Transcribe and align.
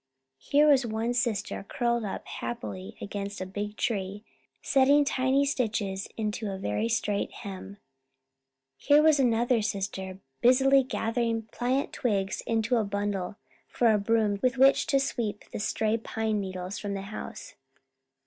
Here 0.39 0.67
was 0.67 0.83
one 0.83 1.13
sister 1.13 1.63
curled 1.69 2.03
up 2.05 2.25
happily 2.25 2.97
against 2.99 3.39
a 3.39 3.45
big 3.45 3.77
tree, 3.77 4.23
setting 4.63 5.05
tiny 5.05 5.45
stitches 5.45 6.07
into 6.17 6.49
a 6.51 6.57
very 6.57 6.89
straight 6.89 7.31
hem. 7.31 7.77
Here 8.77 9.03
was 9.03 9.19
another 9.19 9.61
sister 9.61 10.17
busily 10.41 10.81
gathering 10.81 11.43
pliant 11.51 11.93
twigs 11.93 12.41
into 12.47 12.77
a 12.77 12.83
bundle 12.83 13.35
for 13.67 13.93
a 13.93 13.99
broom 13.99 14.39
with 14.41 14.57
which 14.57 14.87
to 14.87 14.99
sweep 14.99 15.43
the 15.51 15.59
stray 15.59 15.97
pine 15.97 16.39
needles 16.39 16.79
from 16.79 16.95
the 16.95 17.01
house. 17.03 17.53